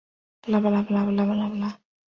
[0.47, 1.15] 原址全境为黄
[1.51, 1.81] 埔船坞。